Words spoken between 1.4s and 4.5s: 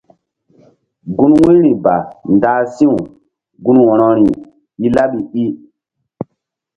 wu̧yri ba ndah si̧w gun wo̧rori